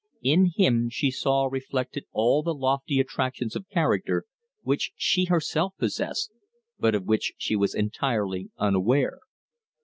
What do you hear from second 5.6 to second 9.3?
possessed, but of which she was entirely unaware.